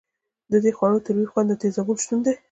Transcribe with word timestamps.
د 0.51 0.53
دې 0.63 0.71
خوړو 0.77 1.03
تریو 1.05 1.31
خوند 1.31 1.47
د 1.49 1.53
تیزابونو 1.61 2.01
شتون 2.03 2.19
دی. 2.25 2.33